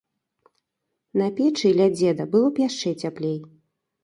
На 1.19 1.27
печы, 1.37 1.69
ля 1.81 1.87
дзеда, 1.97 2.27
было 2.33 2.47
б 2.57 2.65
яшчэ 2.67 2.97
цяплей. 3.05 3.39